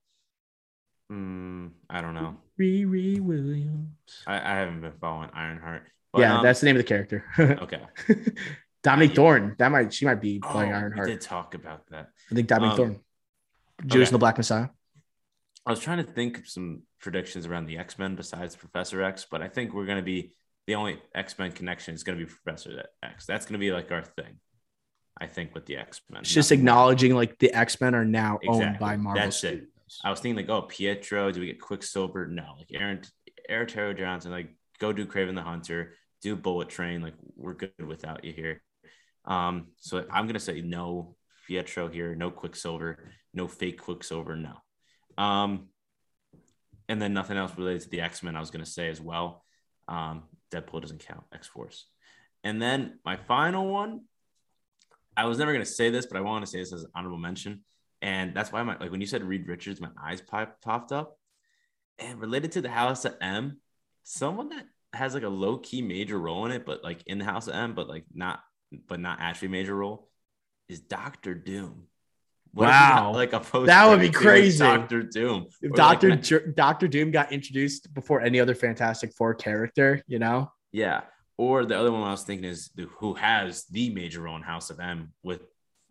[1.12, 2.38] Mm, I don't know.
[2.60, 3.90] Riri Williams.
[4.26, 5.84] I, I haven't been following Ironheart.
[6.12, 7.26] But, yeah, um, that's the name of the character.
[7.40, 7.82] okay.
[8.84, 9.16] Dominique Yeah.
[9.16, 9.56] Thorne.
[9.60, 12.10] That might she might be playing Oh, Iron we did talk about that.
[12.32, 13.00] I think Dominique Um, Thorne.
[13.82, 14.10] Judas okay.
[14.10, 14.70] and the Black Messiah.
[15.66, 19.26] I was trying to think of some predictions around the X Men besides Professor X,
[19.30, 20.34] but I think we're going to be
[20.67, 23.25] the only X Men connection is going to be Professor X.
[23.25, 24.40] That's going to be like our thing.
[25.19, 26.21] I think with the X Men.
[26.21, 29.67] It's just acknowledging like the X Men are now owned by Marvel That's it.
[30.04, 31.31] I was thinking like, oh, Pietro.
[31.31, 32.27] Do we get Quicksilver?
[32.27, 33.02] No, like Aaron,
[33.48, 34.31] Aaron Taylor Johnson.
[34.31, 35.94] Like, go do Kraven the Hunter.
[36.21, 37.02] Do Bullet Train.
[37.02, 38.62] Like, we're good without you here.
[39.25, 41.15] Um, so I'm gonna say no
[41.48, 42.15] Pietro here.
[42.15, 43.12] No Quicksilver.
[43.33, 44.35] No fake Quicksilver.
[44.35, 44.56] No.
[45.23, 45.67] Um,
[46.90, 48.35] and then nothing else related to the X Men.
[48.35, 49.44] I was gonna say as well.
[49.87, 50.23] Um,
[50.56, 51.23] Deadpool doesn't count.
[51.33, 51.87] X Force.
[52.43, 54.01] And then my final one.
[55.17, 57.17] I was never gonna say this, but I want to say this as an honorable
[57.17, 57.63] mention.
[58.01, 61.17] And that's why my like when you said Reed Richards, my eyes pop, popped up.
[61.97, 63.62] And related to the House of M,
[64.03, 67.25] someone that has like a low key major role in it, but like in the
[67.25, 68.41] House of M, but like not,
[68.87, 70.10] but not actually major role,
[70.67, 71.87] is Doctor Doom.
[72.56, 73.12] What if we got, Wow.
[73.13, 74.60] like a post That would be crazy.
[74.60, 75.47] Doctor Doom.
[75.62, 80.19] If Or, like, Doctor Doctor Doom got introduced before any other Fantastic Four character, you
[80.19, 81.01] know, Yeah.
[81.37, 84.41] Or the other one I was thinking is the, who has the major role in
[84.41, 85.41] House of M with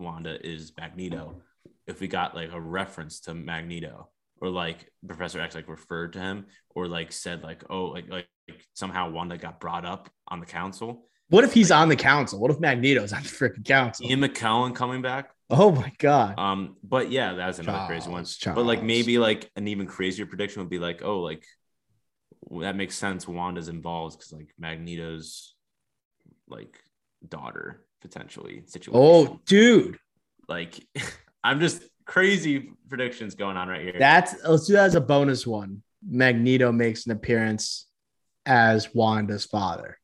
[0.00, 1.42] Wanda is Magneto.
[1.86, 4.08] If we got like a reference to Magneto
[4.40, 8.26] or like Professor X like referred to him or like said like oh like like,
[8.48, 11.08] like somehow Wanda got brought up on the council.
[11.28, 12.40] what if he's on the council?
[12.40, 14.06] What if Magneto's on the freaking council?
[14.06, 15.33] Ian McKellen coming back.
[15.50, 16.38] Oh my god!
[16.38, 18.24] Um, but yeah, that's another crazy one.
[18.24, 21.44] Charles, But like maybe like an even crazier prediction would be like, oh, like
[22.60, 23.28] that makes sense.
[23.28, 25.54] Wanda's involved because like Magneto's
[26.48, 26.78] like
[27.28, 28.92] daughter potentially situation.
[28.94, 29.98] Oh, dude,
[30.48, 30.86] like
[31.44, 33.96] I'm just crazy predictions going on right here.
[33.98, 35.82] that's let's do that as a bonus one.
[36.06, 37.86] Magneto makes an appearance
[38.46, 39.98] as Wanda's father.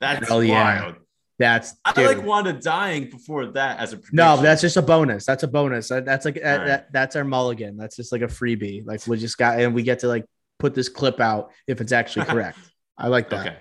[0.00, 0.92] that's hell yeah.
[1.38, 2.06] That's I dude.
[2.18, 4.16] like Wanda dying before that as a prediction.
[4.16, 5.24] no, that's just a bonus.
[5.24, 5.88] That's a bonus.
[5.88, 6.66] That- That's like that, right.
[6.66, 7.76] that- that's our mulligan.
[7.76, 8.86] That's just like a freebie.
[8.86, 10.24] Like we just got and we get to like
[10.58, 12.58] put this clip out if it's actually correct.
[12.98, 13.46] I like that.
[13.46, 13.56] okay.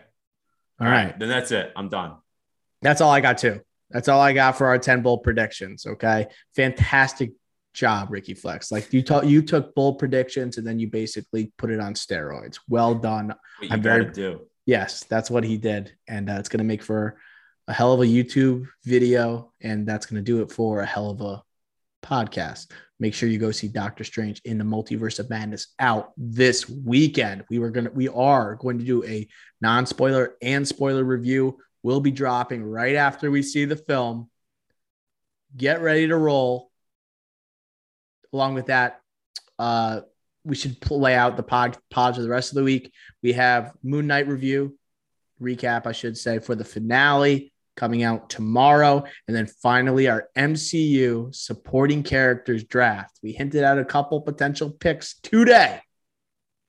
[0.79, 1.17] All right.
[1.17, 1.71] Then that's it.
[1.75, 2.15] I'm done.
[2.81, 3.61] That's all I got too.
[3.89, 5.85] That's all I got for our 10 bold predictions.
[5.85, 6.27] Okay.
[6.55, 7.31] Fantastic
[7.73, 8.71] job, Ricky Flex.
[8.71, 12.59] Like you took you took bold predictions and then you basically put it on steroids.
[12.69, 13.33] Well done.
[13.69, 14.41] I'm very- do.
[14.67, 15.91] Yes, that's what he did.
[16.07, 17.17] And uh, it's gonna make for
[17.71, 21.21] a hell of a YouTube video, and that's gonna do it for a hell of
[21.21, 21.41] a
[22.05, 22.69] podcast.
[22.99, 27.45] Make sure you go see Doctor Strange in the Multiverse of Madness out this weekend.
[27.49, 29.25] We were gonna we are going to do a
[29.61, 31.59] non-spoiler and spoiler review.
[31.81, 34.29] We'll be dropping right after we see the film.
[35.55, 36.71] Get ready to roll.
[38.33, 38.99] Along with that,
[39.57, 40.01] uh,
[40.43, 42.91] we should play out the pod pods for the rest of the week.
[43.23, 44.77] We have Moon Knight review,
[45.41, 49.03] recap, I should say, for the finale coming out tomorrow.
[49.27, 53.19] And then finally, our MCU supporting characters draft.
[53.23, 55.81] We hinted at a couple potential picks today.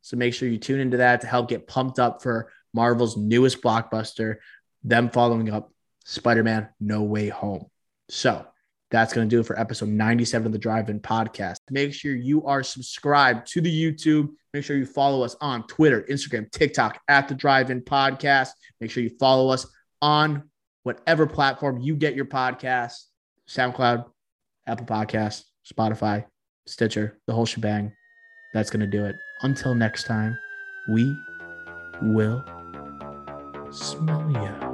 [0.02, 3.62] So make sure you tune into that to help get pumped up for Marvel's newest
[3.62, 4.36] blockbuster,
[4.82, 5.72] them following up
[6.04, 7.66] Spider Man No Way Home.
[8.08, 8.46] So
[8.90, 11.56] that's going to do it for episode 97 of the Drive In podcast.
[11.70, 14.28] Make sure you are subscribed to the YouTube.
[14.52, 18.50] Make sure you follow us on Twitter, Instagram, TikTok at the Drive In podcast.
[18.80, 19.66] Make sure you follow us
[20.02, 20.50] on
[20.82, 23.04] whatever platform you get your podcast
[23.48, 24.04] SoundCloud,
[24.66, 26.24] Apple Podcasts, Spotify,
[26.66, 27.92] Stitcher, the whole shebang.
[28.54, 29.16] That's going to do it.
[29.42, 30.38] Until next time,
[30.88, 31.16] we
[32.00, 32.44] will
[33.70, 34.71] smell you.